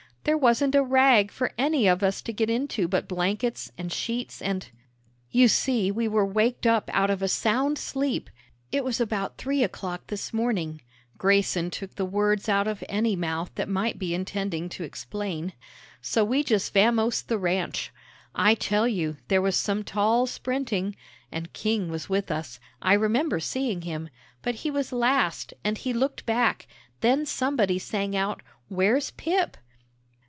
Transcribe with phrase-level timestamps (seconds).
[0.23, 4.39] "There wasn't a rag for any of us to get into but blankets, and sheets,
[4.39, 4.69] and"
[5.31, 8.29] "You see we were waked up out of a sound sleep;
[8.71, 10.79] it was about three o'clock this morning,"
[11.17, 15.53] Grayson took the words out of any mouth that might be intending to explain,
[16.03, 17.91] "so we just vamosed the ranch.
[18.35, 20.95] I tell you, there was some tall sprinting.
[21.31, 24.09] And King was with us; I remember seeing him.
[24.43, 26.67] But he was last, and he looked back;
[26.99, 29.57] then somebody sang out, 'Where's Pip?'"